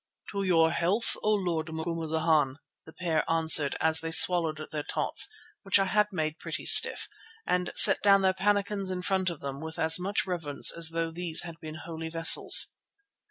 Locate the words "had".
5.85-6.07, 11.43-11.59